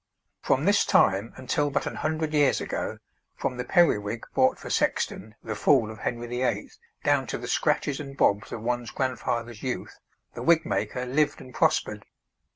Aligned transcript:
From 0.41 0.65
this 0.65 0.83
time 0.83 1.31
until 1.35 1.69
but 1.69 1.85
an 1.85 1.97
hundred 1.97 2.33
years 2.33 2.59
ago, 2.59 2.97
from 3.35 3.57
the 3.57 3.63
periwig 3.63 4.25
bought 4.33 4.57
for 4.57 4.67
Sexton, 4.71 5.35
the 5.43 5.53
fool 5.53 5.91
of 5.91 5.99
Henry 5.99 6.25
VIII., 6.25 6.71
down 7.03 7.27
to 7.27 7.37
the 7.37 7.47
scratches 7.47 7.99
and 7.99 8.17
bobs 8.17 8.51
of 8.51 8.63
one's 8.63 8.89
grandfather's 8.89 9.61
youth, 9.61 9.99
the 10.33 10.41
wigmaker 10.41 11.05
lived 11.05 11.39
and 11.39 11.53
prospered. 11.53 12.03